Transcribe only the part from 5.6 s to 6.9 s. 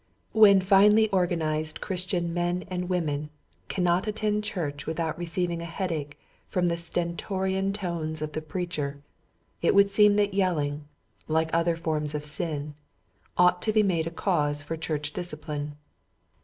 a headache from the